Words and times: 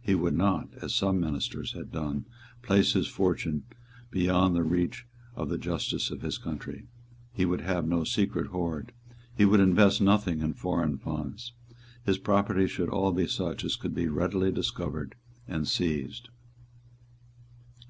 He 0.00 0.14
would 0.14 0.32
not, 0.34 0.70
as 0.80 0.94
some 0.94 1.20
ministers 1.20 1.74
had 1.74 1.92
done, 1.92 2.24
place 2.62 2.94
his 2.94 3.06
fortune 3.06 3.64
beyond 4.10 4.56
the 4.56 4.62
reach 4.62 5.06
of 5.36 5.50
the 5.50 5.58
justice 5.58 6.10
of 6.10 6.22
his 6.22 6.38
country. 6.38 6.86
He 7.34 7.44
would 7.44 7.60
have 7.60 7.86
no 7.86 8.02
secret 8.04 8.46
hoard. 8.46 8.92
He 9.36 9.44
would 9.44 9.60
invest 9.60 10.00
nothing 10.00 10.40
in 10.40 10.54
foreign 10.54 10.96
funds. 10.96 11.52
His 12.02 12.16
property 12.16 12.66
should 12.66 12.88
all 12.88 13.12
be 13.12 13.26
such 13.26 13.62
as 13.62 13.76
could 13.76 13.94
be 13.94 14.08
readily 14.08 14.50
discovered 14.50 15.16
and 15.46 15.68
seized. 15.68 16.30